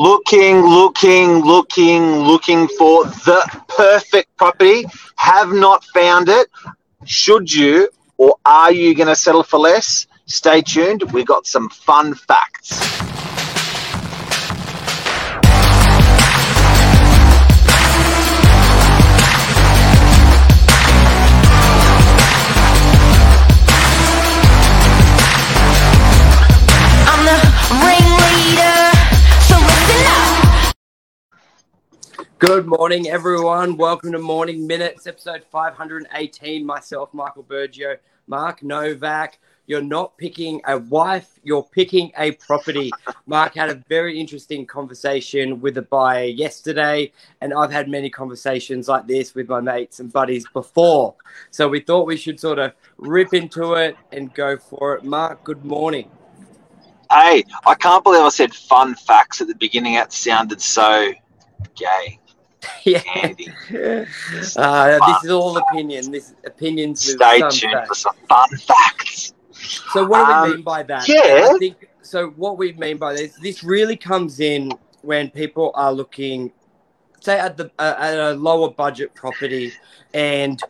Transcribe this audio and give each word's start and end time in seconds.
looking, 0.00 0.62
looking, 0.62 1.40
looking, 1.44 2.20
looking 2.20 2.66
for 2.68 3.04
the 3.04 3.62
perfect 3.68 4.34
property, 4.38 4.86
have 5.16 5.52
not 5.52 5.84
found 5.92 6.30
it. 6.30 6.48
Should 7.04 7.52
you 7.52 7.90
or 8.16 8.36
are 8.46 8.72
you 8.72 8.94
going 8.94 9.08
to 9.08 9.16
settle 9.16 9.42
for 9.42 9.58
less? 9.58 10.06
Stay 10.24 10.62
tuned. 10.62 11.02
We've 11.12 11.26
got 11.26 11.46
some 11.46 11.68
fun 11.68 12.14
facts. 12.14 12.99
Good 32.40 32.66
morning, 32.66 33.06
everyone. 33.06 33.76
Welcome 33.76 34.12
to 34.12 34.18
Morning 34.18 34.66
Minutes, 34.66 35.06
episode 35.06 35.44
518. 35.52 36.64
Myself, 36.64 37.12
Michael 37.12 37.44
Burgio, 37.44 37.98
Mark 38.28 38.62
Novak. 38.62 39.38
You're 39.66 39.82
not 39.82 40.16
picking 40.16 40.62
a 40.66 40.78
wife, 40.78 41.38
you're 41.42 41.62
picking 41.62 42.10
a 42.16 42.32
property. 42.32 42.92
Mark 43.26 43.56
had 43.56 43.68
a 43.68 43.74
very 43.90 44.18
interesting 44.18 44.64
conversation 44.64 45.60
with 45.60 45.76
a 45.76 45.82
buyer 45.82 46.24
yesterday, 46.24 47.12
and 47.42 47.52
I've 47.52 47.70
had 47.70 47.90
many 47.90 48.08
conversations 48.08 48.88
like 48.88 49.06
this 49.06 49.34
with 49.34 49.46
my 49.46 49.60
mates 49.60 50.00
and 50.00 50.10
buddies 50.10 50.46
before. 50.54 51.16
So 51.50 51.68
we 51.68 51.80
thought 51.80 52.06
we 52.06 52.16
should 52.16 52.40
sort 52.40 52.58
of 52.58 52.72
rip 52.96 53.34
into 53.34 53.74
it 53.74 53.98
and 54.12 54.32
go 54.32 54.56
for 54.56 54.94
it. 54.94 55.04
Mark, 55.04 55.44
good 55.44 55.62
morning. 55.62 56.10
Hey, 57.12 57.44
I 57.66 57.74
can't 57.74 58.02
believe 58.02 58.22
I 58.22 58.30
said 58.30 58.54
fun 58.54 58.94
facts 58.94 59.42
at 59.42 59.48
the 59.48 59.56
beginning. 59.56 59.96
That 59.96 60.14
sounded 60.14 60.62
so 60.62 61.12
gay. 61.74 62.19
yeah. 62.84 63.02
Andy. 63.14 63.48
Uh, 64.56 64.98
this 65.06 65.24
is 65.24 65.30
all 65.30 65.56
opinion. 65.56 66.10
This 66.10 66.34
opinions. 66.44 67.06
with 67.06 67.16
Stay 67.16 67.40
some 67.40 67.50
tuned 67.50 67.72
facts. 67.72 67.88
for 67.88 67.94
some 67.94 68.14
fun 68.28 68.48
facts. 68.58 69.34
So 69.92 70.06
what 70.06 70.18
do 70.20 70.26
we 70.26 70.32
Um, 70.32 70.50
mean 70.56 70.62
by 70.62 70.82
that? 70.84 71.08
yeah. 71.08 71.48
I 71.54 71.58
think 71.58 71.88
so. 72.02 72.28
What 72.30 72.58
we 72.58 72.72
mean 72.72 72.96
by 72.98 73.14
this, 73.14 73.34
this 73.36 73.62
really 73.62 73.96
comes 73.96 74.40
in 74.40 74.72
when 75.02 75.30
people 75.30 75.70
are 75.74 75.92
looking, 75.92 76.52
say 77.20 77.38
at 77.38 77.56
the 77.56 77.70
uh, 77.78 77.94
at 77.98 78.18
a 78.18 78.32
lower 78.34 78.70
budget 78.70 79.14
property, 79.14 79.72
and 80.14 80.60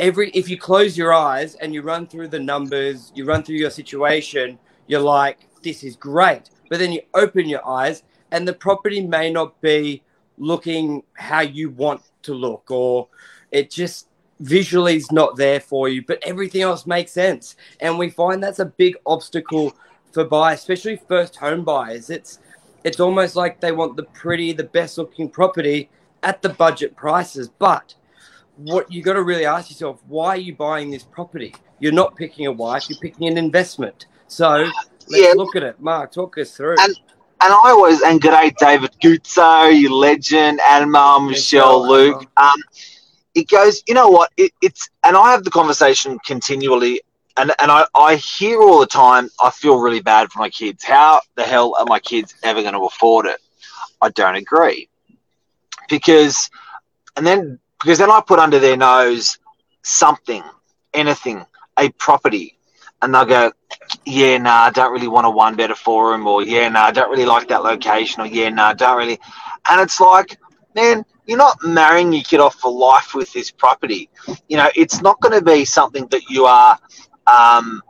every 0.00 0.30
if 0.30 0.48
you 0.48 0.58
close 0.58 0.96
your 0.96 1.12
eyes 1.12 1.54
and 1.56 1.72
you 1.74 1.82
run 1.82 2.06
through 2.06 2.28
the 2.28 2.40
numbers, 2.40 3.12
you 3.14 3.24
run 3.24 3.42
through 3.42 3.56
your 3.56 3.70
situation, 3.70 4.58
you're 4.86 5.00
like, 5.00 5.38
this 5.62 5.82
is 5.84 5.96
great. 5.96 6.50
But 6.68 6.78
then 6.78 6.92
you 6.92 7.02
open 7.14 7.48
your 7.48 7.66
eyes, 7.66 8.02
and 8.30 8.46
the 8.46 8.54
property 8.54 9.00
may 9.06 9.30
not 9.30 9.60
be 9.60 10.02
looking 10.38 11.02
how 11.14 11.40
you 11.40 11.70
want 11.70 12.02
to 12.22 12.34
look, 12.34 12.70
or 12.70 13.08
it 13.50 13.70
just 13.70 14.08
visually 14.40 14.96
is 14.96 15.10
not 15.12 15.36
there 15.36 15.60
for 15.60 15.88
you, 15.88 16.02
but 16.04 16.18
everything 16.22 16.62
else 16.62 16.86
makes 16.86 17.12
sense. 17.12 17.56
And 17.80 17.98
we 17.98 18.10
find 18.10 18.42
that's 18.42 18.58
a 18.58 18.64
big 18.66 18.96
obstacle 19.06 19.74
for 20.12 20.24
buyers, 20.24 20.58
especially 20.60 21.00
first 21.08 21.36
home 21.36 21.64
buyers. 21.64 22.10
It's 22.10 22.38
it's 22.84 22.98
almost 22.98 23.36
like 23.36 23.60
they 23.60 23.70
want 23.72 23.96
the 23.96 24.02
pretty, 24.04 24.52
the 24.52 24.64
best 24.64 24.98
looking 24.98 25.28
property 25.28 25.88
at 26.24 26.42
the 26.42 26.48
budget 26.48 26.96
prices. 26.96 27.48
But 27.48 27.94
what 28.56 28.90
you 28.92 29.02
got 29.02 29.12
to 29.12 29.22
really 29.22 29.46
ask 29.46 29.70
yourself, 29.70 30.00
why 30.08 30.28
are 30.30 30.36
you 30.36 30.54
buying 30.54 30.90
this 30.90 31.04
property? 31.04 31.54
You're 31.78 31.92
not 31.92 32.16
picking 32.16 32.46
a 32.46 32.52
wife, 32.52 32.88
you're 32.88 32.98
picking 32.98 33.28
an 33.28 33.38
investment. 33.38 34.06
So 34.26 34.48
let's 35.08 35.08
Yeah. 35.08 35.32
look 35.36 35.54
at 35.54 35.62
it. 35.62 35.80
Mark, 35.80 36.12
talk 36.12 36.36
us 36.38 36.56
through. 36.56 36.76
And- 36.78 36.96
And 37.44 37.52
I 37.52 37.70
always, 37.70 38.02
and 38.02 38.20
g'day, 38.20 38.56
David 38.56 38.92
Guzzo, 39.02 39.76
you 39.76 39.92
legend, 39.92 40.60
Anmar, 40.60 41.26
Michelle, 41.26 41.82
Michelle, 41.82 41.88
Luke. 41.88 42.30
Um, 42.36 42.62
it 43.34 43.48
goes, 43.48 43.82
you 43.88 43.94
know 43.94 44.08
what? 44.08 44.30
It, 44.36 44.52
it's, 44.62 44.88
and 45.04 45.16
I 45.16 45.32
have 45.32 45.42
the 45.42 45.50
conversation 45.50 46.20
continually, 46.24 47.00
and, 47.36 47.52
and 47.58 47.72
I, 47.72 47.84
I 47.96 48.14
hear 48.14 48.60
all 48.62 48.78
the 48.78 48.86
time, 48.86 49.28
I 49.40 49.50
feel 49.50 49.80
really 49.80 50.00
bad 50.00 50.30
for 50.30 50.38
my 50.38 50.50
kids. 50.50 50.84
How 50.84 51.20
the 51.34 51.42
hell 51.42 51.74
are 51.80 51.86
my 51.86 51.98
kids 51.98 52.32
ever 52.44 52.62
going 52.62 52.74
to 52.74 52.84
afford 52.84 53.26
it? 53.26 53.40
I 54.00 54.10
don't 54.10 54.36
agree. 54.36 54.88
Because, 55.88 56.48
and 57.16 57.26
then, 57.26 57.58
because 57.80 57.98
then 57.98 58.10
I 58.10 58.22
put 58.24 58.38
under 58.38 58.60
their 58.60 58.76
nose 58.76 59.38
something, 59.82 60.44
anything, 60.94 61.44
a 61.76 61.88
property, 61.90 62.56
and 63.02 63.14
they'll 63.14 63.24
go, 63.26 63.52
yeah, 64.06 64.38
nah, 64.38 64.62
I 64.62 64.70
don't 64.70 64.92
really 64.92 65.08
want 65.08 65.26
a 65.26 65.30
one 65.30 65.56
better 65.56 65.74
for 65.74 66.14
him, 66.14 66.26
or 66.26 66.42
yeah, 66.42 66.68
nah, 66.68 66.84
I 66.84 66.90
don't 66.92 67.10
really 67.10 67.24
like 67.26 67.48
that 67.48 67.64
location, 67.64 68.22
or 68.22 68.26
yeah, 68.26 68.48
nah, 68.48 68.68
I 68.68 68.74
don't 68.74 68.96
really. 68.96 69.18
And 69.68 69.80
it's 69.80 70.00
like, 70.00 70.38
man, 70.74 71.04
you're 71.26 71.38
not 71.38 71.58
marrying 71.64 72.12
your 72.12 72.22
kid 72.22 72.40
off 72.40 72.54
for 72.56 72.70
life 72.72 73.14
with 73.14 73.32
this 73.32 73.50
property. 73.50 74.08
You 74.48 74.56
know, 74.56 74.68
it's 74.74 75.02
not 75.02 75.20
going 75.20 75.38
to 75.38 75.44
be 75.44 75.64
something 75.64 76.06
that 76.08 76.28
you 76.30 76.46
are 76.46 76.78
um, 77.26 77.82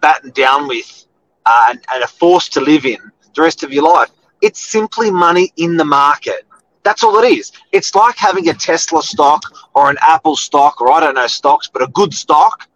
battened 0.00 0.34
down 0.34 0.68
with 0.68 1.06
uh, 1.46 1.66
and, 1.70 1.80
and 1.92 2.02
are 2.02 2.08
forced 2.08 2.52
to 2.54 2.60
live 2.60 2.86
in 2.86 2.98
the 3.34 3.42
rest 3.42 3.62
of 3.62 3.72
your 3.72 3.84
life. 3.84 4.10
It's 4.40 4.60
simply 4.60 5.10
money 5.10 5.52
in 5.56 5.76
the 5.76 5.84
market. 5.84 6.46
That's 6.82 7.02
all 7.02 7.18
it 7.18 7.30
is. 7.32 7.52
It's 7.72 7.94
like 7.94 8.16
having 8.16 8.48
a 8.48 8.54
Tesla 8.54 9.02
stock 9.02 9.42
or 9.74 9.90
an 9.90 9.96
Apple 10.02 10.36
stock, 10.36 10.80
or 10.80 10.92
I 10.92 11.00
don't 11.00 11.14
know 11.14 11.26
stocks, 11.26 11.68
but 11.72 11.82
a 11.82 11.88
good 11.88 12.12
stock. 12.12 12.68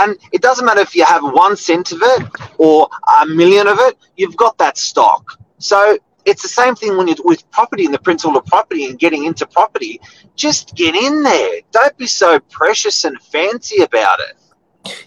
And 0.00 0.16
it 0.32 0.42
doesn't 0.42 0.64
matter 0.64 0.80
if 0.80 0.94
you 0.94 1.04
have 1.04 1.22
one 1.22 1.56
cent 1.56 1.92
of 1.92 2.00
it 2.02 2.26
or 2.58 2.88
a 3.20 3.26
million 3.26 3.68
of 3.68 3.78
it, 3.80 3.98
you've 4.16 4.36
got 4.36 4.56
that 4.58 4.78
stock. 4.78 5.38
So 5.58 5.98
it's 6.24 6.42
the 6.42 6.48
same 6.48 6.74
thing 6.74 6.96
when 6.96 7.06
you're 7.08 7.16
with 7.24 7.48
property 7.50 7.84
and 7.84 7.94
the 7.94 7.98
principle 7.98 8.38
of 8.38 8.46
property 8.46 8.86
and 8.86 8.98
getting 8.98 9.24
into 9.24 9.46
property. 9.46 10.00
Just 10.36 10.74
get 10.74 10.94
in 10.94 11.22
there. 11.22 11.60
Don't 11.70 11.96
be 11.96 12.06
so 12.06 12.40
precious 12.50 13.04
and 13.04 13.20
fancy 13.20 13.82
about 13.82 14.20
it. 14.20 14.36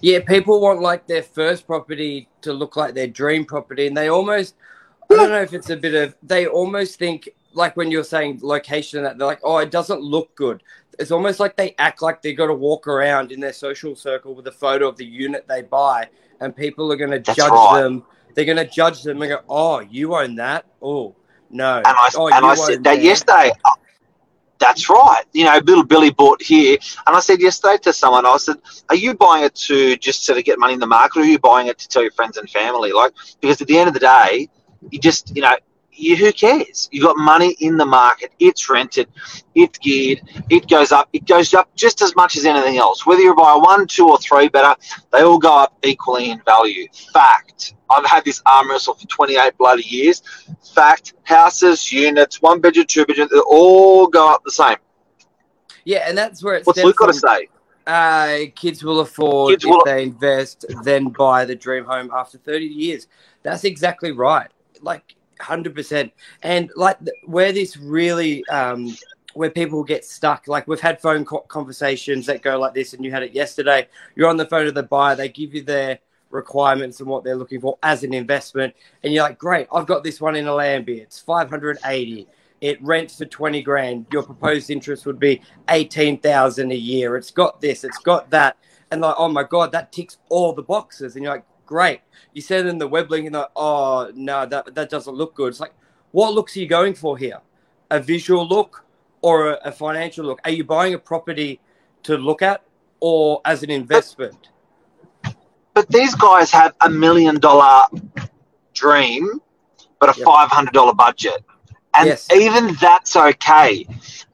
Yeah, 0.01 0.19
people 0.19 0.61
want 0.61 0.81
like 0.81 1.07
their 1.07 1.23
first 1.23 1.65
property 1.65 2.29
to 2.41 2.53
look 2.53 2.75
like 2.75 2.93
their 2.93 3.07
dream 3.07 3.45
property, 3.45 3.87
and 3.87 3.97
they 3.97 4.09
almost, 4.09 4.55
I 5.09 5.15
don't 5.15 5.29
know 5.29 5.41
if 5.41 5.53
it's 5.53 5.71
a 5.71 5.77
bit 5.77 5.95
of, 5.95 6.15
they 6.21 6.45
almost 6.45 6.99
think, 6.99 7.29
like 7.53 7.78
when 7.78 7.91
you're 7.91 8.03
saying 8.03 8.40
location 8.41 9.03
that, 9.03 9.18
they're 9.18 9.28
like, 9.28 9.40
oh, 9.44 9.58
it 9.58 9.72
doesn't 9.72 10.02
look 10.02 10.34
good. 10.36 10.64
It's 11.00 11.12
almost 11.12 11.40
like 11.40 11.56
they 11.56 11.75
act 11.80 12.02
like 12.02 12.22
they 12.22 12.34
got 12.34 12.47
to 12.47 12.53
walk 12.53 12.88
around 12.88 13.31
in 13.31 13.40
their 13.40 13.53
social 13.53 13.96
circle 13.96 14.36
with 14.36 14.46
a 14.47 14.52
photo 14.52 14.88
of 14.88 14.97
the 14.97 15.06
unit 15.06 15.47
they 15.47 15.62
buy, 15.62 16.09
and 16.40 16.56
people 16.56 16.91
are 16.91 16.96
going 16.96 17.12
to 17.12 17.19
judge 17.19 17.40
right. 17.40 17.81
them. 17.81 18.03
They're 18.36 18.46
going 18.46 18.58
to 18.58 18.68
judge 18.68 19.03
them 19.03 19.22
and 19.22 19.30
go, 19.30 19.41
oh, 19.47 19.80
you 19.80 20.16
own 20.16 20.36
that? 20.36 20.66
Oh, 20.81 21.16
no. 21.50 21.78
And 21.78 21.88
I, 21.88 22.09
oh, 22.16 22.28
and 22.28 22.46
I 22.46 22.56
said 22.56 22.84
that 22.84 22.96
there." 22.96 23.03
yesterday. 23.03 23.52
That's 24.59 24.90
right. 24.90 25.24
You 25.34 25.44
know, 25.44 25.59
little 25.66 25.84
Billy 25.84 26.09
bought 26.09 26.41
here. 26.41 26.78
And 27.06 27.16
I 27.16 27.20
said 27.20 27.41
yesterday 27.41 27.78
to 27.84 27.91
someone, 27.91 28.25
I 28.25 28.38
said, 28.38 28.58
Are 28.90 28.96
you 28.96 29.14
buying 29.14 29.44
it 29.44 29.56
to 29.56 29.97
just 29.97 30.24
sort 30.24 30.38
of 30.38 30.46
get 30.46 30.58
money 30.58 30.74
in 30.74 30.80
the 30.80 30.88
market 30.88 31.20
or 31.20 31.24
are 31.24 31.25
you 31.25 31.38
buying 31.38 31.68
it 31.68 31.78
to 31.80 31.88
tell 31.90 32.02
your 32.02 32.12
friends 32.12 32.38
and 32.38 32.50
family? 32.50 32.94
Like, 32.94 33.12
because 33.41 33.62
at 33.62 33.68
the 33.68 33.78
end 33.78 33.90
of 33.90 33.94
the 33.94 34.00
day, 34.00 34.47
you 34.90 35.00
just, 35.00 35.35
you 35.35 35.41
know, 35.41 35.53
you, 35.95 36.15
who 36.15 36.31
cares? 36.31 36.89
You've 36.91 37.05
got 37.05 37.17
money 37.17 37.55
in 37.59 37.77
the 37.77 37.85
market. 37.85 38.31
It's 38.39 38.69
rented. 38.69 39.07
It's 39.55 39.77
geared. 39.79 40.21
It 40.49 40.67
goes 40.69 40.91
up. 40.91 41.09
It 41.13 41.27
goes 41.27 41.53
up 41.53 41.73
just 41.75 42.01
as 42.01 42.15
much 42.15 42.35
as 42.35 42.45
anything 42.45 42.77
else. 42.77 43.05
Whether 43.05 43.21
you 43.21 43.35
buy 43.35 43.55
one, 43.55 43.87
two, 43.87 44.09
or 44.09 44.17
three 44.17 44.49
better, 44.49 44.75
they 45.11 45.21
all 45.21 45.37
go 45.37 45.55
up 45.55 45.77
equally 45.83 46.31
in 46.31 46.41
value. 46.45 46.87
Fact. 47.13 47.75
I've 47.89 48.05
had 48.05 48.25
this 48.25 48.41
arm 48.45 48.69
wrestle 48.69 48.95
for 48.95 49.07
28 49.07 49.57
bloody 49.57 49.83
years. 49.83 50.21
Fact. 50.73 51.13
Houses, 51.23 51.91
units, 51.91 52.41
one 52.41 52.59
bedroom, 52.59 52.85
two 52.87 53.05
bedroom, 53.05 53.29
they 53.31 53.39
all 53.39 54.07
go 54.07 54.33
up 54.33 54.43
the 54.43 54.51
same. 54.51 54.77
Yeah, 55.85 56.05
and 56.07 56.17
that's 56.17 56.43
where 56.43 56.55
it 56.55 56.65
What's 56.65 56.81
Luke 56.83 56.97
got 56.97 57.07
to 57.07 57.13
say? 57.13 57.49
Uh, 57.85 58.49
kids 58.55 58.83
will 58.83 59.01
afford 59.01 59.51
Kids 59.51 59.65
if 59.65 59.69
will- 59.69 59.83
they 59.85 60.03
invest, 60.03 60.65
then 60.83 61.09
buy 61.09 61.45
the 61.45 61.55
dream 61.55 61.83
home 61.83 62.09
after 62.13 62.37
30 62.37 62.65
years. 62.65 63.07
That's 63.43 63.65
exactly 63.65 64.11
right. 64.11 64.49
Like 64.81 65.15
100%. 65.43 66.11
And 66.41 66.72
like 66.75 66.97
where 67.25 67.51
this 67.51 67.78
really, 67.78 68.45
um, 68.47 68.95
where 69.34 69.49
people 69.49 69.84
get 69.84 70.05
stuck, 70.05 70.47
like 70.47 70.67
we've 70.67 70.79
had 70.79 71.01
phone 71.01 71.25
co- 71.25 71.40
conversations 71.40 72.25
that 72.28 72.41
go 72.41 72.59
like 72.59 72.73
this, 72.73 72.93
and 72.93 73.03
you 73.03 73.11
had 73.11 73.23
it 73.23 73.34
yesterday. 73.34 73.87
You're 74.16 74.29
on 74.29 74.37
the 74.37 74.45
phone 74.45 74.66
to 74.66 74.72
the 74.72 74.84
buyer, 74.84 75.16
they 75.16 75.29
give 75.29 75.53
you 75.53 75.63
their 75.63 75.99
requirements 76.29 76.99
and 76.99 77.07
what 77.07 77.23
they're 77.23 77.35
looking 77.35 77.61
for 77.61 77.78
as 77.84 78.03
an 78.03 78.13
investment. 78.13 78.73
And 79.03 79.13
you're 79.13 79.23
like, 79.23 79.37
great, 79.37 79.67
I've 79.72 79.85
got 79.85 80.03
this 80.03 80.19
one 80.19 80.35
in 80.35 80.45
Allambie. 80.45 80.99
It's 80.99 81.19
580 81.19 82.28
it 82.63 82.81
rents 82.81 83.17
for 83.17 83.25
20 83.25 83.61
grand 83.61 84.05
your 84.11 84.23
proposed 84.23 84.69
interest 84.69 85.05
would 85.05 85.19
be 85.19 85.41
18,000 85.69 86.72
a 86.72 86.75
year 86.75 87.17
it's 87.17 87.29
got 87.29 87.59
this 87.59 87.84
it's 87.84 87.97
got 87.97 88.29
that 88.29 88.55
and 88.89 89.01
like 89.01 89.16
oh 89.17 89.28
my 89.28 89.43
god 89.43 89.73
that 89.73 89.91
ticks 89.91 90.17
all 90.29 90.53
the 90.53 90.63
boxes 90.63 91.16
and 91.16 91.23
you're 91.23 91.34
like 91.34 91.43
great 91.75 92.02
you 92.34 92.41
send 92.41 92.67
in 92.70 92.78
the 92.84 92.87
web 92.96 93.08
link 93.11 93.25
and 93.28 93.35
they're 93.35 93.43
like 93.43 93.52
oh 93.55 94.11
no 94.16 94.37
that 94.46 94.64
that 94.78 94.90
doesn't 94.96 95.16
look 95.22 95.34
good 95.35 95.49
it's 95.53 95.59
like 95.66 95.75
what 96.11 96.34
looks 96.37 96.55
are 96.55 96.61
you 96.64 96.67
going 96.79 96.93
for 97.03 97.17
here 97.17 97.40
a 97.91 97.99
visual 97.99 98.46
look 98.55 98.85
or 99.22 99.35
a, 99.53 99.55
a 99.72 99.72
financial 99.72 100.25
look 100.29 100.40
are 100.46 100.52
you 100.59 100.64
buying 100.64 100.93
a 100.93 100.99
property 100.99 101.52
to 102.03 102.17
look 102.17 102.41
at 102.41 102.59
or 103.02 103.41
as 103.46 103.64
an 103.64 103.72
investment 103.72 104.49
But 105.75 105.90
these 105.90 106.16
guys 106.16 106.52
have 106.52 106.73
a 106.81 106.90
million 106.90 107.40
dollar 107.40 107.84
dream, 108.73 109.41
but 109.99 110.09
a 110.09 110.14
Yep. 110.16 110.29
five 110.29 110.49
hundred 110.49 110.73
dollar 110.73 110.93
budget, 110.96 111.43
and 111.96 112.09
Yes. 112.09 112.31
even 112.34 112.75
that's 112.81 113.16
okay. 113.16 113.87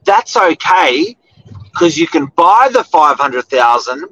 That's 0.04 0.36
okay 0.36 1.16
because 1.64 1.98
you 1.98 2.06
can 2.08 2.26
buy 2.36 2.68
the 2.72 2.84
five 2.84 3.18
hundred 3.18 3.46
thousand, 3.46 4.04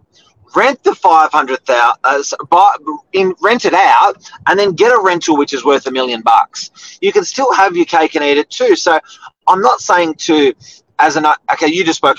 rent 0.55 0.83
the 0.85 0.95
five 0.95 1.31
hundred 1.33 1.65
thousand, 1.65 2.39
uh, 2.41 2.45
buy 2.47 2.75
in 3.13 3.35
rent 3.41 3.65
it 3.65 3.75
out, 3.75 4.31
and 4.47 4.59
then 4.59 4.73
get 4.73 4.93
a 4.93 5.01
rental 5.01 5.37
which 5.37 5.53
is 5.53 5.65
worth 5.65 5.87
a 5.87 5.91
million 5.91 6.23
bucks. 6.23 6.99
You 7.01 7.13
can 7.13 7.25
still 7.25 7.53
have 7.53 7.77
your 7.77 7.87
cake 7.87 8.15
and 8.15 8.25
eat 8.25 8.39
it 8.39 8.51
too. 8.51 8.77
So 8.77 8.99
I'm 9.47 9.61
not 9.61 9.81
saying 9.81 10.15
to 10.15 10.55
as 10.99 11.17
an 11.17 11.27
okay, 11.53 11.69
you 11.69 11.85
just 11.85 11.99
spoke. 11.99 12.19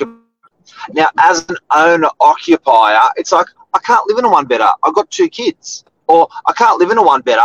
Now 0.91 1.09
as 1.17 1.47
an 1.49 1.57
owner 1.75 2.09
occupier, 2.19 3.01
it's 3.15 3.31
like 3.31 3.47
I 3.73 3.79
can't 3.79 4.07
live 4.07 4.17
in 4.17 4.25
a 4.25 4.29
one 4.29 4.45
better. 4.45 4.67
I've 4.83 4.95
got 4.95 5.09
two 5.11 5.29
kids, 5.29 5.83
or 6.07 6.27
I 6.45 6.53
can't 6.53 6.79
live 6.79 6.91
in 6.91 6.97
a 6.97 7.03
one 7.03 7.21
better. 7.21 7.41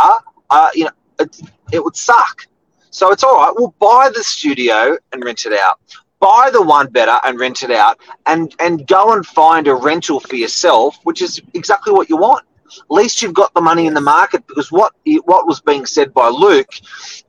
Uh, 0.49 0.69
you 0.73 0.85
know, 0.85 0.91
it, 1.19 1.41
it 1.71 1.83
would 1.83 1.95
suck. 1.95 2.47
So 2.91 3.11
it's 3.11 3.23
all 3.23 3.35
right. 3.35 3.53
We'll 3.53 3.75
buy 3.79 4.09
the 4.13 4.23
studio 4.23 4.97
and 5.11 5.23
rent 5.23 5.45
it 5.45 5.53
out. 5.53 5.79
Buy 6.25 6.49
the 6.51 6.63
one 6.63 6.87
better 6.89 7.19
and 7.23 7.39
rent 7.39 7.61
it 7.61 7.69
out, 7.69 7.99
and 8.25 8.51
and 8.57 8.87
go 8.87 9.13
and 9.13 9.23
find 9.23 9.67
a 9.67 9.75
rental 9.75 10.19
for 10.19 10.35
yourself, 10.35 10.97
which 11.03 11.21
is 11.21 11.39
exactly 11.53 11.93
what 11.93 12.09
you 12.09 12.17
want. 12.17 12.43
At 12.65 12.89
least 12.89 13.21
you've 13.21 13.35
got 13.35 13.53
the 13.53 13.61
money 13.61 13.85
in 13.85 13.93
the 13.93 14.01
market 14.01 14.47
because 14.47 14.71
what 14.71 14.93
what 15.25 15.45
was 15.45 15.61
being 15.61 15.85
said 15.85 16.15
by 16.15 16.29
Luke 16.29 16.73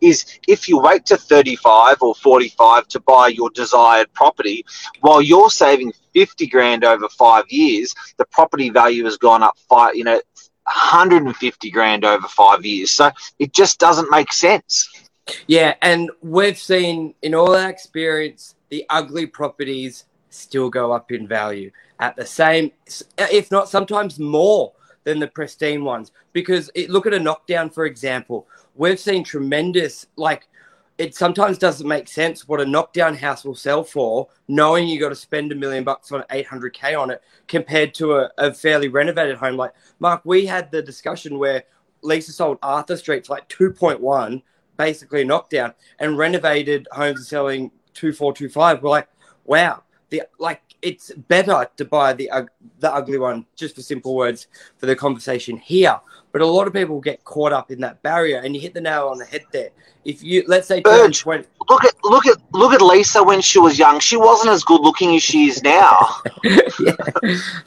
is 0.01 0.25
if 0.49 0.67
you 0.67 0.79
wait 0.79 1.05
to 1.07 1.19
35 1.19 2.01
or 2.01 2.15
45 2.15 2.89
to 2.89 3.01
buy 3.01 3.29
your 3.29 3.51
desired 3.51 4.11
property, 4.15 4.65
while 5.03 5.21
you're 5.21 5.51
saving 5.51 5.93
50 6.15 6.47
grand 6.47 6.83
over 6.83 7.07
five 7.11 7.45
years, 7.51 7.95
the 8.17 8.25
property 8.25 8.71
value 8.71 9.05
has 9.05 9.19
gone 9.19 9.43
up 9.43 9.59
five, 9.69 9.95
you 9.95 10.05
know, 10.05 10.23
150 10.65 11.71
grand 11.71 12.07
over 12.07 12.27
five 12.29 12.65
years. 12.65 12.91
So 12.91 13.11
it 13.39 13.53
just 13.53 13.79
doesn't 13.79 14.11
make 14.11 14.33
sense. 14.33 14.89
Yeah, 15.47 15.75
and 15.83 16.11
we've 16.23 16.59
seen 16.59 17.15
in 17.21 17.35
all 17.35 17.55
our 17.55 17.69
experience 17.69 18.55
the 18.69 18.85
ugly 18.91 19.27
properties 19.27 20.05
still 20.31 20.69
go 20.69 20.93
up 20.93 21.13
in 21.13 21.27
value 21.27 21.71
at 22.01 22.17
the 22.17 22.27
same, 22.27 22.73
if 23.19 23.51
not 23.51 23.69
sometimes 23.69 24.19
more 24.19 24.73
than 25.05 25.19
the 25.19 25.29
pristine 25.29 25.85
ones. 25.85 26.13
Because 26.33 26.71
it, 26.75 26.91
look 26.91 27.07
at 27.07 27.15
a 27.15 27.21
knockdown, 27.21 27.71
for 27.71 27.87
example. 27.87 28.47
We've 28.75 29.01
seen 29.01 29.25
tremendous, 29.25 30.07
like, 30.17 30.49
it 30.99 31.15
sometimes 31.15 31.59
doesn't 31.59 31.87
make 31.87 32.09
sense 32.09 32.49
what 32.49 32.61
a 32.61 32.67
knockdown 32.67 33.15
house 33.15 33.45
will 33.45 33.55
sell 33.55 33.85
for, 33.85 34.29
knowing 34.49 34.89
you 34.89 34.99
got 34.99 35.11
to 35.11 35.15
spend 35.15 35.53
a 35.53 35.55
million 35.55 35.85
bucks 35.85 36.11
on 36.11 36.25
800k 36.31 36.99
on 36.99 37.11
it, 37.11 37.23
compared 37.49 37.95
to 37.95 38.17
a, 38.17 38.31
a 38.39 38.53
fairly 38.53 38.89
renovated 38.89 39.37
home. 39.37 39.57
Like, 39.57 39.75
Mark, 40.01 40.23
we 40.25 40.47
had 40.47 40.71
the 40.71 40.83
discussion 40.83 41.39
where 41.39 41.65
Lisa 42.03 42.33
sold 42.33 42.59
Arthur 42.63 42.97
Street 42.97 43.27
for 43.27 43.35
like 43.35 43.49
2.1 43.49 44.43
basically 44.77 45.25
knockdown 45.25 45.73
and 45.99 46.19
renovated 46.19 46.87
homes 46.93 47.21
are 47.21 47.25
selling 47.25 47.71
two 47.97 48.13
four 48.13 48.33
two 48.33 48.49
five. 48.49 48.83
We're 48.83 48.91
like, 48.91 49.09
wow, 49.45 49.83
the 50.11 50.23
like 50.39 50.63
it's 50.83 51.11
better 51.13 51.67
to 51.77 51.85
buy 51.85 52.13
the 52.13 52.31
ug- 52.31 52.51
the 52.79 52.93
ugly 52.93 53.19
one 53.19 53.47
just 53.57 53.75
for 53.75 53.83
simple 53.83 54.15
words 54.15 54.47
for 54.77 54.87
the 54.87 54.95
conversation 54.95 55.57
here. 55.57 55.99
But 56.33 56.43
a 56.43 56.47
lot 56.47 56.67
of 56.67 56.75
people 56.75 57.01
get 57.01 57.25
caught 57.25 57.53
up 57.53 57.71
in 57.71 57.81
that 57.81 58.03
barrier, 58.03 58.39
and 58.39 58.55
you 58.55 58.61
hit 58.61 58.75
the 58.75 58.81
nail 58.81 59.09
on 59.09 59.19
the 59.19 59.25
head 59.25 59.45
there. 59.53 59.71
If 60.05 60.23
you 60.23 60.45
let's 60.47 60.69
say 60.69 60.81
Burge. 60.81 61.21
20, 61.21 61.47
Look 61.69 61.85
at 61.85 61.95
look 62.05 62.27
at 62.27 62.37
look 62.53 62.73
at 62.73 62.83
Lisa 62.83 63.25
when 63.25 63.41
she 63.41 63.59
was 63.59 63.79
young. 63.79 63.99
She 63.99 64.17
wasn't 64.17 64.51
as 64.51 64.63
good 64.63 64.81
looking 64.81 65.17
as 65.17 65.23
she 65.23 65.49
is 65.49 65.63
now. 65.63 66.21
yeah, 66.45 66.93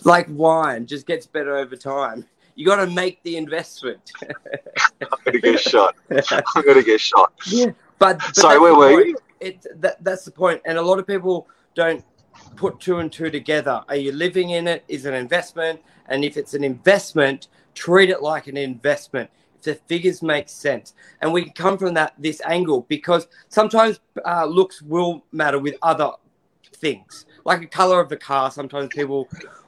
like 0.03 0.27
wine 0.29 0.85
just 0.85 1.05
gets 1.05 1.25
better 1.25 1.57
over 1.57 1.75
time. 1.75 2.25
You 2.55 2.65
got 2.65 2.77
to 2.77 2.87
make 2.87 3.23
the 3.23 3.37
investment. 3.37 4.11
I'm 5.01 5.07
gonna 5.25 5.39
get 5.39 5.59
shot. 5.59 5.95
I'm 6.09 6.63
gonna 6.65 6.83
get 6.83 7.01
shot. 7.01 7.33
Yeah, 7.47 7.71
but, 7.99 8.19
but 8.19 8.35
Sorry, 8.35 8.59
where 8.59 8.75
were 8.75 9.01
you? 9.01 9.17
It 9.39 9.65
that, 9.81 10.03
that's 10.03 10.25
the 10.25 10.31
point, 10.31 10.61
and 10.65 10.77
a 10.77 10.81
lot 10.81 10.99
of 10.99 11.07
people 11.07 11.47
don't 11.75 12.03
put 12.55 12.79
two 12.79 12.97
and 12.99 13.11
two 13.11 13.29
together. 13.29 13.83
Are 13.87 13.95
you 13.95 14.11
living 14.11 14.51
in 14.51 14.67
it? 14.67 14.83
Is 14.87 15.05
it 15.05 15.13
an 15.13 15.19
investment? 15.19 15.81
And 16.07 16.23
if 16.23 16.37
it's 16.37 16.53
an 16.53 16.63
investment, 16.63 17.47
treat 17.75 18.09
it 18.09 18.21
like 18.21 18.47
an 18.47 18.57
investment. 18.57 19.29
If 19.57 19.63
the 19.63 19.75
figures 19.75 20.21
make 20.21 20.47
sense, 20.49 20.93
and 21.21 21.33
we 21.33 21.49
come 21.51 21.77
from 21.77 21.93
that 21.95 22.13
this 22.17 22.41
angle 22.45 22.85
because 22.87 23.27
sometimes 23.49 23.99
uh, 24.25 24.45
looks 24.45 24.81
will 24.81 25.25
matter 25.31 25.59
with 25.59 25.75
other 25.81 26.11
things, 26.75 27.25
like 27.45 27.59
the 27.59 27.67
color 27.67 27.99
of 27.99 28.09
the 28.09 28.17
car. 28.17 28.51
Sometimes 28.51 28.89
people 28.93 29.27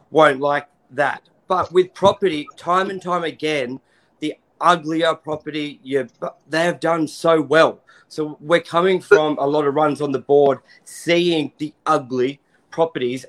won't 0.10 0.40
like 0.40 0.68
that, 0.92 1.24
but 1.48 1.72
with 1.74 1.94
property, 1.94 2.48
time 2.56 2.90
and 2.90 3.02
time 3.02 3.26
again, 3.26 3.80
the 4.22 4.36
uglier 4.62 5.14
property, 5.14 5.80
you 5.84 6.08
they 6.48 6.64
have 6.64 6.80
done 6.80 7.08
so 7.08 7.42
well. 7.42 7.82
So 8.12 8.36
we're 8.42 8.60
coming 8.60 9.00
from 9.00 9.38
a 9.38 9.48
lot 9.48 9.66
of 9.66 9.74
runs 9.74 10.02
on 10.02 10.12
the 10.12 10.20
board, 10.20 10.60
seeing 10.84 11.54
the 11.60 11.74
ugly 11.86 12.42
properties, 12.70 13.26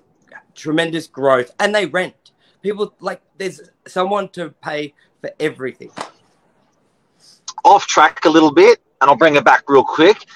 tremendous 0.57 1.07
growth, 1.07 1.53
and 1.61 1.73
they 1.73 1.87
rent. 1.87 2.33
People 2.63 2.93
like 2.99 3.23
there's 3.39 3.61
someone 3.87 4.29
to 4.31 4.51
pay 4.61 4.93
for 5.21 5.31
everything. 5.39 5.93
Off 7.65 7.87
track 7.87 8.25
a 8.25 8.29
little 8.29 8.51
bit, 8.51 8.81
and 9.01 9.09
I'll 9.09 9.17
bring 9.17 9.37
it 9.37 9.45
back 9.45 9.63
real 9.71 9.85
quick. 9.85 10.27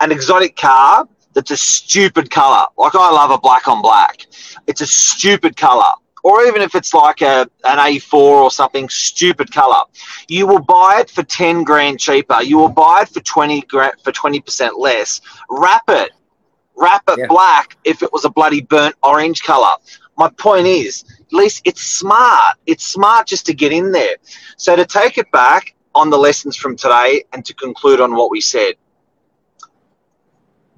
An 0.00 0.10
exotic 0.10 0.56
car 0.56 1.06
that's 1.34 1.50
a 1.50 1.56
stupid 1.58 2.30
color. 2.30 2.64
Like 2.78 2.94
I 2.94 3.10
love 3.10 3.30
a 3.30 3.36
black 3.36 3.68
on 3.68 3.82
black. 3.82 4.24
It's 4.66 4.80
a 4.80 4.86
stupid 4.86 5.54
color. 5.54 5.92
Or 6.22 6.44
even 6.44 6.62
if 6.62 6.74
it's 6.74 6.94
like 6.94 7.20
a 7.20 7.48
an 7.64 7.78
A4 7.78 8.12
or 8.14 8.50
something 8.50 8.88
stupid 8.88 9.52
color, 9.52 9.84
you 10.28 10.46
will 10.46 10.60
buy 10.60 11.00
it 11.00 11.10
for 11.10 11.22
ten 11.22 11.64
grand 11.64 11.98
cheaper. 12.00 12.42
You 12.42 12.58
will 12.58 12.68
buy 12.68 13.00
it 13.02 13.08
for 13.08 13.20
twenty 13.20 13.62
grand 13.62 13.94
for 14.04 14.12
twenty 14.12 14.40
percent 14.40 14.78
less. 14.78 15.20
Wrap 15.50 15.82
it, 15.88 16.12
wrap 16.76 17.02
it 17.08 17.18
Yeah. 17.18 17.26
black. 17.26 17.76
If 17.84 18.02
it 18.02 18.12
was 18.12 18.24
a 18.24 18.30
bloody 18.30 18.60
burnt 18.62 18.94
orange 19.02 19.42
color, 19.42 19.72
my 20.16 20.28
point 20.30 20.66
is, 20.66 21.04
at 21.20 21.32
least 21.32 21.62
it's 21.64 21.82
smart. 21.82 22.56
It's 22.66 22.86
smart 22.86 23.26
just 23.26 23.46
to 23.46 23.54
get 23.54 23.72
in 23.72 23.90
there. 23.92 24.16
So 24.56 24.76
to 24.76 24.86
take 24.86 25.18
it 25.18 25.30
back 25.32 25.74
on 25.94 26.10
the 26.10 26.18
lessons 26.18 26.56
from 26.56 26.76
today 26.76 27.24
and 27.32 27.44
to 27.44 27.54
conclude 27.54 28.00
on 28.00 28.14
what 28.14 28.30
we 28.30 28.40
said, 28.40 28.74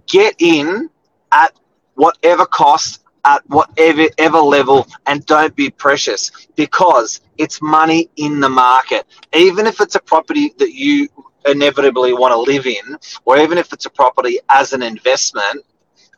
get 0.06 0.34
in 0.38 0.88
at 1.32 1.52
whatever 1.94 2.46
cost, 2.46 3.03
at 3.24 3.42
whatever 3.48 4.06
ever 4.18 4.38
level, 4.40 4.86
and 5.06 5.24
don't 5.26 5.56
be 5.56 5.70
precious 5.70 6.30
because 6.56 7.20
it's 7.38 7.62
money 7.62 8.10
in 8.16 8.40
the 8.40 8.48
market. 8.48 9.06
Even 9.34 9.66
if 9.66 9.80
it's 9.80 9.96
a 9.96 10.00
property 10.00 10.54
that 10.58 10.72
you 10.74 11.08
inevitably 11.46 12.12
want 12.14 12.32
to 12.32 12.38
live 12.52 12.66
in, 12.66 12.98
or 13.24 13.38
even 13.38 13.58
if 13.58 13.72
it's 13.72 13.86
a 13.86 13.90
property 13.90 14.38
as 14.50 14.72
an 14.72 14.82
investment, 14.82 15.64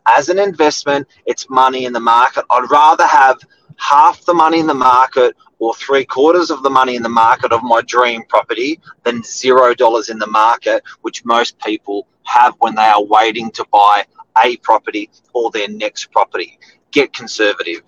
as 0.07 0.29
an 0.29 0.39
investment, 0.39 1.07
it's 1.25 1.49
money 1.49 1.85
in 1.85 1.93
the 1.93 1.99
market. 1.99 2.45
I'd 2.51 2.69
rather 2.71 3.07
have 3.07 3.39
half 3.77 4.23
the 4.25 4.33
money 4.33 4.59
in 4.59 4.67
the 4.67 4.73
market 4.73 5.35
or 5.59 5.73
three 5.75 6.05
quarters 6.05 6.51
of 6.51 6.63
the 6.63 6.69
money 6.69 6.95
in 6.95 7.03
the 7.03 7.09
market 7.09 7.51
of 7.53 7.63
my 7.63 7.81
dream 7.83 8.23
property 8.29 8.79
than 9.03 9.23
zero 9.23 9.73
dollars 9.73 10.09
in 10.09 10.19
the 10.19 10.27
market, 10.27 10.83
which 11.01 11.25
most 11.25 11.57
people 11.59 12.07
have 12.25 12.55
when 12.59 12.75
they 12.75 12.83
are 12.83 13.03
waiting 13.05 13.51
to 13.51 13.65
buy 13.71 14.05
a 14.43 14.57
property 14.57 15.09
or 15.33 15.51
their 15.51 15.69
next 15.69 16.11
property. 16.11 16.59
Get 16.91 17.13
conservative. 17.13 17.83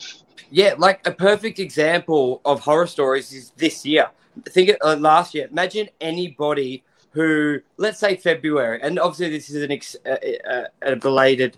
Yeah, 0.51 0.75
like 0.77 1.05
a 1.07 1.11
perfect 1.11 1.59
example 1.59 2.41
of 2.43 2.59
horror 2.61 2.87
stories 2.87 3.31
is 3.31 3.51
this 3.51 3.85
year. 3.85 4.09
Think 4.49 4.71
uh, 4.83 4.95
last 4.95 5.33
year. 5.33 5.47
Imagine 5.51 5.89
anybody 6.01 6.83
who, 7.11 7.59
let's 7.77 7.99
say 7.99 8.15
February, 8.15 8.79
and 8.81 8.99
obviously 8.99 9.29
this 9.29 9.49
is 9.49 9.63
an 9.63 9.71
ex, 9.71 9.95
uh, 10.05 10.15
uh, 10.49 10.63
a 10.81 10.95
belated 10.95 11.57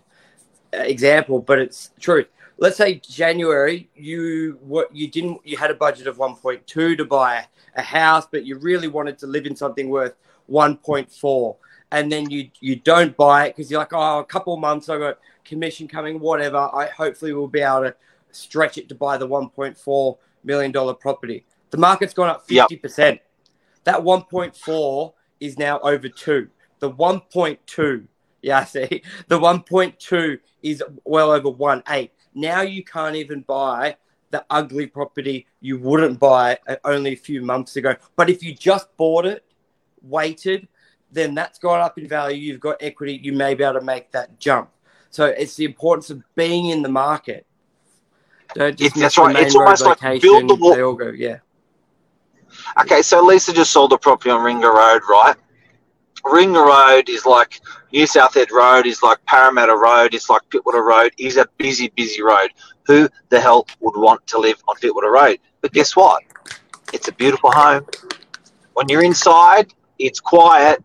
uh, 0.74 0.78
example, 0.78 1.40
but 1.40 1.60
it's 1.60 1.92
true. 2.00 2.26
Let's 2.58 2.78
say 2.78 2.96
January, 2.96 3.90
you 3.96 4.60
what 4.62 4.96
you 4.96 5.10
didn't 5.10 5.40
you 5.44 5.58
had 5.58 5.72
a 5.72 5.76
budget 5.76 6.08
of 6.08 6.18
1.2 6.18 6.66
to 6.66 7.06
buy 7.06 7.46
a 7.76 7.82
house, 7.82 8.28
but 8.32 8.46
you 8.46 8.58
really 8.58 8.88
wanted 8.88 9.18
to 9.20 9.28
live 9.28 9.46
in 9.46 9.56
something 9.56 9.90
worth 9.90 10.16
1.4, 10.50 11.56
and 11.92 12.12
then 12.12 12.30
you 12.30 12.50
you 12.60 12.76
don't 12.78 13.16
buy 13.18 13.46
it 13.46 13.56
because 13.56 13.70
you're 13.70 13.80
like, 13.80 13.94
oh, 13.94 14.20
a 14.20 14.26
couple 14.26 14.54
of 14.54 14.60
months 14.60 14.90
I 14.90 14.98
got 14.98 15.20
commission 15.44 15.88
coming, 15.88 16.20
whatever. 16.20 16.58
I 16.58 16.88
hopefully 16.88 17.34
will 17.34 17.48
be 17.48 17.62
able 17.62 17.82
to 17.82 17.96
stretch 18.32 18.78
it 18.78 18.88
to 18.90 18.96
buy 18.96 19.18
the 19.18 19.28
1.4 19.28 20.18
million 20.44 20.72
dollar 20.72 20.94
property. 20.94 21.46
The 21.70 21.78
market's 21.78 22.14
gone 22.14 22.30
up 22.30 22.48
50 22.48 22.78
percent. 22.78 23.22
That 23.84 24.00
1.4 24.00 25.14
is 25.40 25.58
now 25.58 25.80
over 25.80 26.08
two. 26.08 26.50
The 26.80 26.92
1.2, 26.92 28.04
yeah, 28.42 28.60
I 28.60 28.64
see. 28.66 29.04
The 29.28 29.40
1.2 29.40 30.40
is 30.64 30.84
well 31.04 31.32
over 31.32 31.50
one 31.50 31.84
eight. 31.90 32.12
Now 32.34 32.62
you 32.62 32.84
can't 32.84 33.16
even 33.16 33.42
buy 33.42 33.98
the 34.30 34.46
ugly 34.50 34.88
property 34.88 35.46
you 35.60 35.78
wouldn't 35.78 36.20
buy 36.20 36.58
uh, 36.68 36.78
only 36.86 37.14
a 37.14 37.18
few 37.18 37.42
months 37.42 37.76
ago. 37.76 37.96
But 38.16 38.30
if 38.30 38.42
you 38.42 38.56
just 38.56 38.96
bought 38.98 39.26
it, 39.26 39.44
waited, 40.02 40.68
then 41.12 41.36
that's 41.36 41.60
gone 41.60 41.82
up 41.82 41.98
in 41.98 42.08
value. 42.08 42.38
You've 42.38 42.60
got 42.60 42.78
equity. 42.82 43.20
You 43.22 43.34
may 43.34 43.54
be 43.54 43.64
able 43.64 43.80
to 43.80 43.86
make 43.86 44.12
that 44.12 44.40
jump. 44.40 44.70
So 45.10 45.26
it's 45.26 45.56
the 45.56 45.66
importance 45.66 46.10
of 46.10 46.24
being 46.36 46.68
in 46.68 46.82
the 46.82 46.90
market. 46.90 47.46
Don't 48.54 48.78
just 48.78 48.96
It- 48.96 49.00
that's 49.00 49.18
right. 49.18 49.36
It's 49.38 49.56
almost 49.56 49.86
like 49.86 50.00
build 50.22 50.48
the 50.48 50.56
wall- 50.56 50.76
They 50.76 50.82
all 50.82 50.94
go, 50.94 51.10
yeah. 51.10 51.38
Okay, 52.82 53.02
so 53.02 53.24
Lisa 53.24 53.54
just 53.54 53.72
sold 53.72 53.94
a 53.94 53.98
property 53.98 54.30
on 54.30 54.42
Ringa 54.42 54.74
Road, 54.74 55.02
right? 55.10 55.36
Ringer 56.24 56.64
Road 56.64 57.10
is 57.10 57.26
like 57.26 57.62
New 57.92 58.06
South 58.06 58.36
Head 58.36 58.52
Road, 58.52 58.86
is 58.86 59.02
like 59.02 59.24
Parramatta 59.26 59.76
Road, 59.76 60.14
is 60.14 60.30
like 60.30 60.42
Pittwater 60.50 60.84
Road, 60.84 61.12
is 61.18 61.38
a 61.38 61.48
busy, 61.58 61.92
busy 61.96 62.22
road. 62.22 62.50
Who 62.88 63.10
the 63.30 63.40
hell 63.40 63.68
would 63.80 63.96
want 63.98 64.26
to 64.28 64.38
live 64.38 64.62
on 64.68 64.76
Pittwater 64.76 65.12
Road? 65.12 65.40
But 65.62 65.74
guess 65.74 65.96
what? 65.96 66.24
It's 66.94 67.08
a 67.08 67.12
beautiful 67.12 67.52
home. 67.52 67.86
When 68.74 68.88
you're 68.90 69.04
inside, 69.04 69.74
it's 70.06 70.20
quiet. 70.20 70.84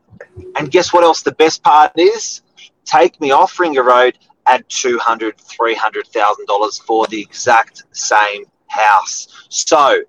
And 0.56 0.70
guess 0.70 0.92
what 0.92 1.04
else 1.04 1.22
the 1.22 1.32
best 1.32 1.62
part 1.62 1.92
is? 1.96 2.42
Take 2.84 3.20
me 3.20 3.30
off 3.30 3.58
Ringer 3.58 3.82
Road 3.82 4.18
at 4.46 4.68
$200,000, 4.68 5.34
$300,000 5.34 6.82
for 6.82 7.06
the 7.08 7.20
exact 7.20 7.82
same 7.92 8.44
house. 8.68 9.46
So 9.48 10.02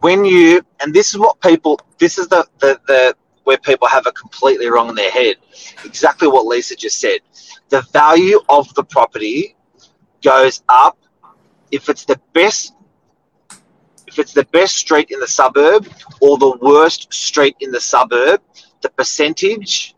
when 0.00 0.24
you, 0.24 0.60
and 0.80 0.92
this 0.92 1.10
is 1.14 1.18
what 1.18 1.40
people, 1.40 1.80
this 1.98 2.18
is 2.18 2.28
the, 2.28 2.46
the, 2.58 2.80
the, 2.86 3.16
where 3.44 3.58
people 3.58 3.86
have 3.88 4.06
it 4.06 4.14
completely 4.14 4.66
wrong 4.68 4.88
in 4.88 4.94
their 4.94 5.10
head. 5.10 5.36
Exactly 5.84 6.28
what 6.28 6.46
Lisa 6.46 6.74
just 6.74 6.98
said. 6.98 7.20
The 7.68 7.82
value 7.92 8.40
of 8.48 8.72
the 8.74 8.84
property 8.84 9.56
goes 10.22 10.62
up 10.68 10.98
if 11.70 11.88
it's 11.88 12.04
the 12.04 12.20
best 12.32 12.73
if 14.14 14.20
it's 14.20 14.32
the 14.32 14.44
best 14.46 14.76
street 14.76 15.10
in 15.10 15.18
the 15.18 15.26
suburb 15.26 15.88
or 16.20 16.38
the 16.38 16.56
worst 16.62 17.12
street 17.12 17.56
in 17.58 17.72
the 17.72 17.80
suburb, 17.80 18.40
the 18.80 18.88
percentage, 18.90 19.96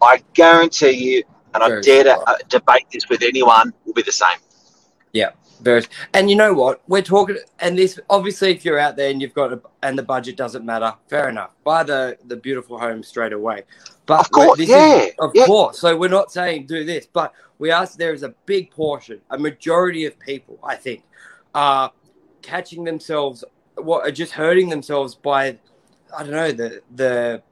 I 0.00 0.22
guarantee 0.32 0.92
you, 0.92 1.24
and 1.52 1.62
I 1.62 1.68
Very 1.68 1.82
dare 1.82 2.04
to 2.04 2.18
uh, 2.18 2.36
debate 2.48 2.86
this 2.90 3.10
with 3.10 3.22
anyone, 3.22 3.74
will 3.84 3.92
be 3.92 4.00
the 4.00 4.12
same. 4.12 4.38
Yeah. 5.12 5.32
Very, 5.60 5.84
and 6.14 6.30
you 6.30 6.36
know 6.36 6.54
what? 6.54 6.80
We're 6.88 7.02
talking, 7.02 7.36
and 7.60 7.78
this 7.78 8.00
obviously, 8.08 8.50
if 8.50 8.64
you're 8.64 8.78
out 8.78 8.96
there 8.96 9.10
and 9.10 9.20
you've 9.20 9.34
got 9.34 9.52
a, 9.52 9.60
and 9.82 9.96
the 9.96 10.02
budget 10.02 10.36
doesn't 10.36 10.64
matter, 10.64 10.94
fair 11.08 11.28
enough. 11.28 11.50
Buy 11.62 11.84
the 11.84 12.18
the 12.24 12.34
beautiful 12.34 12.78
home 12.78 13.04
straight 13.04 13.32
away. 13.32 13.62
But 14.06 14.20
Of 14.20 14.30
course, 14.32 14.58
this 14.58 14.70
yeah, 14.70 15.02
is, 15.02 15.12
of 15.20 15.30
yeah. 15.34 15.46
course. 15.46 15.78
So 15.78 15.96
we're 15.96 16.08
not 16.08 16.32
saying 16.32 16.66
do 16.66 16.84
this, 16.84 17.06
but 17.06 17.32
we 17.60 17.70
ask. 17.70 17.96
There 17.96 18.12
is 18.12 18.24
a 18.24 18.34
big 18.44 18.72
portion, 18.72 19.20
a 19.30 19.38
majority 19.38 20.04
of 20.04 20.18
people, 20.18 20.58
I 20.64 20.74
think, 20.74 21.04
are 21.54 21.92
catching 22.42 22.84
themselves, 22.84 23.44
what 23.76 24.04
uh, 24.04 24.08
are 24.08 24.10
just 24.10 24.32
hurting 24.32 24.68
themselves 24.68 25.14
by, 25.14 25.58
I 26.16 26.22
don't 26.22 26.32
know, 26.32 26.52
the 26.52 26.82
the. 26.94 27.42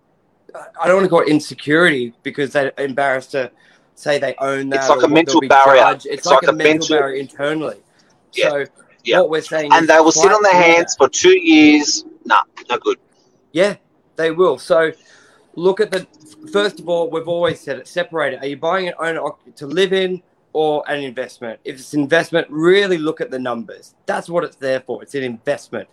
I 0.81 0.89
don't 0.89 0.97
want 0.97 1.05
to 1.05 1.11
call 1.11 1.21
it 1.21 1.29
insecurity 1.29 2.13
because 2.25 2.53
they're 2.53 2.73
embarrassed 2.77 3.31
to 3.33 3.53
say 3.95 4.19
they 4.19 4.35
own 4.39 4.69
that. 4.71 4.81
It's 4.81 4.89
like 4.89 5.03
a 5.03 5.09
mental 5.09 5.41
barrier. 5.41 5.83
judged. 5.83 6.07
It's, 6.07 6.15
It's 6.17 6.27
like, 6.27 6.43
like 6.43 6.51
a 6.51 6.53
mental, 6.53 6.73
mental- 6.75 6.99
barrier 6.99 7.21
internally. 7.21 7.81
Yeah, 8.33 8.49
So 8.49 8.65
yeah. 9.05 9.21
what 9.21 9.31
we're 9.31 9.43
saying, 9.43 9.71
And 9.73 9.89
they 9.89 9.99
will 10.01 10.13
sit 10.13 10.33
on 10.33 10.43
their 10.43 10.53
hands 10.53 10.97
for 10.97 11.09
two 11.09 11.39
years. 11.39 12.05
Nah, 12.25 12.43
no 12.69 12.79
good. 12.79 12.99
Yeah, 13.53 13.77
they 14.17 14.31
will. 14.31 14.59
So 14.59 14.93
look 15.55 15.81
at 15.81 15.91
the 15.91 16.07
first 16.53 16.81
of 16.81 16.89
all, 16.89 17.11
we've 17.11 17.29
always 17.29 17.61
said 17.61 17.79
it. 17.79 17.89
Separate 17.89 18.35
it. 18.35 18.43
Are 18.43 18.47
you 18.47 18.57
buying 18.57 18.89
an 18.89 18.95
owner 18.99 19.21
to 19.57 19.67
live 19.67 19.93
in 19.93 20.23
or 20.53 20.85
an 20.89 21.03
investment? 21.03 21.61
If 21.65 21.77
it's 21.77 21.95
investment, 21.95 22.47
really 22.51 22.99
look 22.99 23.21
at 23.21 23.31
the 23.31 23.39
numbers. 23.39 23.95
That's 24.07 24.29
what 24.29 24.45
it's 24.45 24.57
there 24.57 24.81
for. 24.81 25.03
It's 25.03 25.15
an 25.15 25.23
investment. 25.23 25.89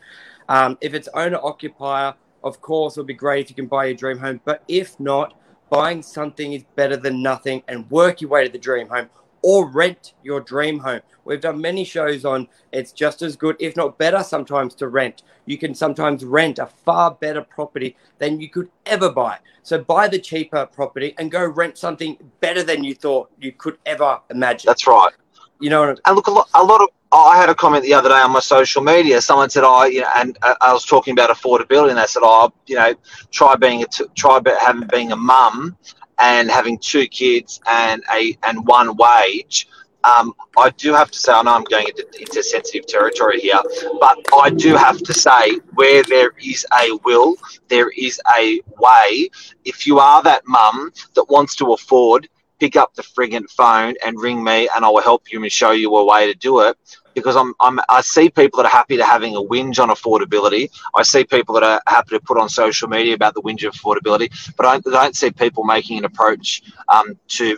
Um, 0.50 0.78
if 0.82 0.94
it's 0.94 1.10
owner 1.14 1.40
occupier, 1.44 2.14
of 2.44 2.62
course, 2.62 2.94
it'll 2.94 3.06
be 3.06 3.14
great 3.14 3.46
if 3.46 3.50
you 3.50 3.56
can 3.56 3.68
buy 3.68 3.86
your 3.86 3.96
dream 3.96 4.18
home. 4.18 4.42
But 4.46 4.64
if 4.68 5.00
not, 5.00 5.34
buying 5.70 6.02
something 6.02 6.54
is 6.54 6.64
better 6.76 6.96
than 6.98 7.22
nothing, 7.22 7.64
and 7.68 7.90
work 7.92 8.22
your 8.22 8.30
way 8.30 8.46
to 8.46 8.52
the 8.52 8.58
dream 8.58 8.88
home 8.88 9.10
or 9.42 9.68
rent 9.70 10.14
your 10.24 10.42
dream 10.42 10.80
home. 10.80 11.02
We've 11.26 11.42
done 11.42 11.60
many 11.60 11.84
shows 11.84 12.26
on 12.26 12.48
it's 12.72 12.92
just 12.92 13.22
as 13.22 13.36
good, 13.36 13.56
if 13.60 13.76
not 13.76 13.98
better, 13.98 14.24
sometimes 14.24 14.76
to 14.76 14.88
rent. 14.88 15.24
You 15.46 15.58
can 15.58 15.76
sometimes 15.76 16.24
rent 16.24 16.60
a 16.60 16.68
far 16.68 17.12
better 17.12 17.42
property 17.42 17.98
than 18.18 18.40
you 18.40 18.50
could 18.50 18.70
ever 18.86 19.12
buy. 19.12 19.40
So 19.64 19.80
buy 19.84 20.08
the 20.08 20.20
cheaper 20.20 20.66
property 20.66 21.14
and 21.18 21.30
go 21.30 21.46
rent 21.46 21.78
something 21.78 22.18
better 22.40 22.64
than 22.64 22.84
you 22.84 22.96
thought 22.96 23.30
you 23.40 23.52
could 23.52 23.78
ever 23.86 24.20
imagine. 24.30 24.68
That's 24.68 24.88
right. 24.88 25.12
you 25.60 25.70
know 25.70 25.82
what 25.82 25.90
I'm 25.90 25.98
And 26.06 26.16
look, 26.16 26.28
a 26.28 26.32
lot, 26.32 26.50
a 26.54 26.64
lot 26.64 26.82
of 26.82 26.90
I 27.12 27.38
had 27.38 27.50
a 27.50 27.56
comment 27.56 27.84
the 27.84 27.94
other 27.94 28.10
day 28.10 28.16
on 28.16 28.32
my 28.32 28.42
social 28.42 28.84
media. 28.84 29.22
Someone 29.22 29.50
said, 29.50 29.64
"Oh, 29.66 29.86
you 29.86 30.02
know," 30.02 30.12
and 30.18 30.38
I 30.44 30.56
I 30.60 30.74
was 30.74 30.86
talking 30.86 31.14
about 31.14 31.30
affordability, 31.30 31.90
and 31.90 31.98
they 31.98 32.06
said, 32.06 32.22
"Oh, 32.24 32.52
you 32.66 32.76
know, 32.76 32.94
try 33.32 33.56
being 33.56 33.82
a 33.84 33.88
t- 33.88 34.06
try 34.14 34.40
be- 34.40 34.52
having 34.60 34.88
being 34.88 35.12
a 35.14 35.16
mum 35.16 35.78
and 36.20 36.50
having 36.50 36.78
two 36.78 37.08
kids 37.08 37.60
and 37.68 38.04
a 38.14 38.38
and 38.44 38.66
one 38.68 38.96
wage." 38.98 39.68
Um, 40.04 40.34
I 40.58 40.70
do 40.70 40.94
have 40.94 41.12
to 41.12 41.20
say, 41.20 41.34
I 41.34 41.42
know 41.42 41.54
I'm 41.54 41.66
going 41.66 41.88
into, 41.88 42.08
into 42.18 42.42
sensitive 42.42 42.88
territory 42.88 43.42
here, 43.42 43.60
but 44.00 44.18
I 44.34 44.52
do 44.52 44.76
have 44.76 45.00
to 45.00 45.14
say, 45.14 45.56
where 45.74 46.02
there 46.04 46.32
is 46.42 46.66
a 46.80 46.98
will, 47.04 47.36
there 47.68 47.90
is 47.90 48.22
a 48.38 48.62
way. 48.80 49.30
If 49.66 49.86
you 49.86 50.00
are 50.00 50.24
that 50.24 50.44
mum 50.48 50.94
that 51.16 51.26
wants 51.30 51.56
to 51.58 51.74
afford 51.74 52.30
pick 52.60 52.76
up 52.76 52.96
the 52.96 53.04
friggin' 53.04 53.50
phone 53.50 53.96
and 54.06 54.20
ring 54.20 54.44
me 54.44 54.70
and 54.76 54.84
I 54.84 54.90
will 54.90 55.02
help 55.02 55.32
you 55.32 55.42
and 55.42 55.52
show 55.52 55.72
you 55.72 55.96
a 55.96 56.06
way 56.06 56.32
to 56.32 56.38
do 56.38 56.62
it. 56.62 56.78
Because 57.18 57.36
I'm, 57.36 57.56
I'm, 57.60 57.80
I 57.90 58.02
see 58.02 58.30
people 58.30 58.58
that 58.62 58.68
are 58.68 58.78
happy 58.78 58.96
to 58.96 59.04
having 59.04 59.36
a 59.36 59.42
whinge 59.42 59.80
on 59.82 59.90
affordability. 59.90 60.70
I 60.96 61.02
see 61.02 61.24
people 61.24 61.56
that 61.56 61.64
are 61.64 61.82
happy 61.88 62.12
to 62.12 62.20
put 62.20 62.38
on 62.38 62.48
social 62.48 62.88
media 62.88 63.16
about 63.16 63.34
the 63.34 63.42
whinge 63.42 63.68
of 63.68 63.74
affordability, 63.74 64.30
but 64.56 64.68
I 64.68 64.80
don't, 64.80 65.16
see 65.16 65.32
people 65.32 65.64
making 65.64 65.98
an 65.98 66.06
approach 66.06 66.62
um, 66.90 67.18
to 67.30 67.58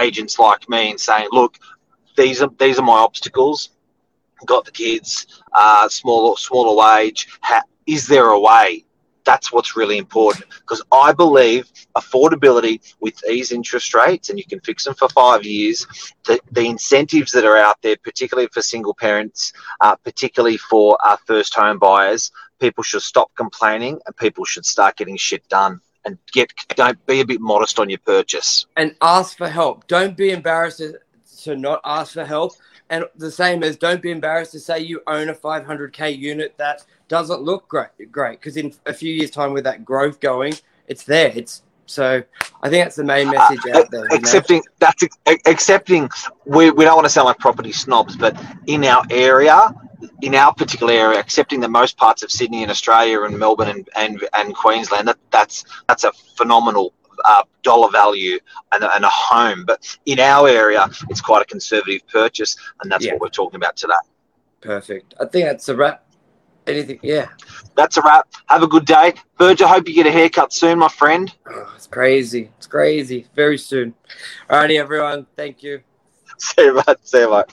agents 0.00 0.38
like 0.38 0.66
me 0.70 0.90
and 0.92 0.98
saying, 0.98 1.28
"Look, 1.32 1.58
these 2.16 2.40
are 2.40 2.48
these 2.58 2.78
are 2.78 2.82
my 2.82 2.98
obstacles. 2.98 3.70
Got 4.46 4.64
the 4.64 4.70
kids, 4.70 5.26
uh, 5.52 5.86
smaller 5.90 6.36
smaller 6.38 6.74
wage. 6.74 7.28
Ha- 7.42 7.64
is 7.86 8.06
there 8.06 8.28
a 8.30 8.40
way?" 8.40 8.84
That's 9.24 9.52
what's 9.52 9.76
really 9.76 9.98
important 9.98 10.46
because 10.50 10.82
I 10.92 11.12
believe 11.12 11.70
affordability 11.96 12.80
with 13.00 13.16
these 13.26 13.52
interest 13.52 13.94
rates, 13.94 14.30
and 14.30 14.38
you 14.38 14.44
can 14.44 14.60
fix 14.60 14.84
them 14.84 14.94
for 14.94 15.08
five 15.08 15.44
years. 15.44 15.86
The, 16.26 16.40
the 16.52 16.66
incentives 16.66 17.32
that 17.32 17.44
are 17.44 17.56
out 17.56 17.80
there, 17.82 17.96
particularly 18.02 18.48
for 18.52 18.62
single 18.62 18.94
parents, 18.94 19.52
uh, 19.80 19.96
particularly 19.96 20.56
for 20.56 20.98
uh, 21.04 21.16
first 21.26 21.54
home 21.54 21.78
buyers, 21.78 22.30
people 22.60 22.84
should 22.84 23.02
stop 23.02 23.30
complaining 23.36 23.98
and 24.06 24.16
people 24.16 24.44
should 24.44 24.66
start 24.66 24.96
getting 24.96 25.16
shit 25.16 25.46
done 25.48 25.80
and 26.04 26.18
get 26.32 26.52
don't 26.76 27.04
be 27.06 27.20
a 27.20 27.24
bit 27.24 27.40
modest 27.40 27.78
on 27.78 27.88
your 27.88 27.98
purchase. 28.00 28.66
and 28.76 28.94
ask 29.00 29.36
for 29.36 29.48
help. 29.48 29.86
Don't 29.86 30.16
be 30.16 30.30
embarrassed 30.30 30.78
to, 30.78 30.98
to 31.42 31.56
not 31.56 31.80
ask 31.84 32.12
for 32.12 32.24
help. 32.24 32.52
And 32.90 33.04
the 33.16 33.30
same 33.30 33.62
as 33.62 33.76
don't 33.76 34.02
be 34.02 34.10
embarrassed 34.10 34.52
to 34.52 34.60
say 34.60 34.80
you 34.80 35.02
own 35.06 35.28
a 35.28 35.34
500k 35.34 36.16
unit 36.18 36.54
that 36.58 36.84
doesn't 37.08 37.42
look 37.42 37.68
great, 37.68 38.12
great. 38.12 38.40
Because 38.40 38.56
in 38.56 38.74
a 38.86 38.92
few 38.92 39.12
years' 39.12 39.30
time, 39.30 39.52
with 39.52 39.64
that 39.64 39.84
growth 39.84 40.20
going, 40.20 40.54
it's 40.86 41.04
there. 41.04 41.32
It's 41.34 41.62
so. 41.86 42.22
I 42.62 42.68
think 42.68 42.84
that's 42.84 42.96
the 42.96 43.04
main 43.04 43.28
uh, 43.28 43.32
message 43.32 43.60
out 43.74 43.90
there. 43.90 44.02
you 44.02 44.08
know? 44.08 44.16
accepting 44.16 44.62
that's 44.78 45.04
accepting 45.46 46.08
we, 46.44 46.70
we 46.70 46.84
don't 46.84 46.94
want 46.94 47.04
to 47.04 47.10
sound 47.10 47.26
like 47.26 47.38
property 47.38 47.72
snobs 47.72 48.16
but 48.16 48.42
in 48.66 48.84
our 48.84 49.04
area 49.10 49.74
in 50.22 50.34
our 50.34 50.54
particular 50.54 50.94
area 50.94 51.20
accepting 51.20 51.60
that 51.60 51.70
most 51.70 51.98
parts 51.98 52.22
of 52.22 52.30
sydney 52.30 52.62
and 52.62 52.70
australia 52.70 53.20
and 53.22 53.38
melbourne 53.38 53.68
and, 53.68 53.88
and, 53.96 54.26
and 54.34 54.54
queensland 54.54 55.08
that, 55.08 55.18
that's 55.30 55.64
that's 55.86 56.04
a 56.04 56.12
phenomenal 56.36 56.94
uh, 57.24 57.42
dollar 57.62 57.90
value 57.90 58.38
and, 58.72 58.84
a- 58.84 58.94
and 58.94 59.04
a 59.04 59.08
home 59.10 59.64
but 59.66 59.98
in 60.06 60.20
our 60.20 60.48
area 60.48 60.86
it's 61.10 61.20
quite 61.20 61.42
a 61.42 61.44
conservative 61.46 62.06
purchase 62.08 62.56
and 62.82 62.90
that's 62.92 63.04
Yeah. 63.04 63.12
what 63.12 63.20
we're 63.22 63.28
talking 63.28 63.56
about 63.56 63.76
today 63.76 63.92
Perfect. 64.60 65.14
I 65.20 65.26
think 65.26 65.44
that's 65.46 65.68
a 65.68 65.76
wrap. 65.76 66.06
Anything? 66.66 66.98
Yeah. 67.02 67.28
that's 67.76 67.96
a 67.98 68.02
wrap 68.02 68.26
have 68.46 68.62
a 68.62 68.66
good 68.68 68.86
day 68.86 69.12
Burge, 69.36 69.60
i 69.62 69.68
hope 69.68 69.86
you 69.88 69.94
get 69.94 70.06
a 70.06 70.10
haircut 70.10 70.52
soon 70.52 70.78
my 70.78 70.88
friend 70.88 71.34
Oh, 71.50 71.72
it's 71.76 71.86
crazy. 71.86 72.50
It's 72.56 72.66
crazy. 72.66 73.26
Very 73.34 73.58
soon. 73.58 73.94
Alrighty, 74.48 74.78
everyone. 74.78 75.26
Thank 75.36 75.62
you. 75.62 75.82
see 76.38 76.62
you 76.64 76.74
mate 76.74 76.96
see 77.02 77.20
you 77.20 77.30
mate 77.30 77.44